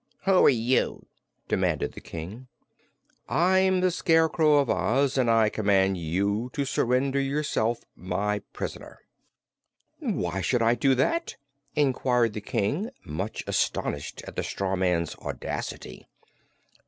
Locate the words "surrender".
6.65-7.19